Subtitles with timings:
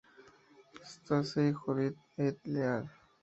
[0.91, 2.39] Stacey, Judith, et
[2.73, 2.85] al.